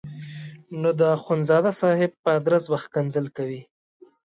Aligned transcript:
نو 0.81 0.89
د 0.99 1.01
اخندزاده 1.17 1.71
صاحب 1.81 2.11
په 2.23 2.29
ادرس 2.37 2.63
به 2.71 2.77
ښکنځل 2.83 3.25
کوي. 3.37 3.61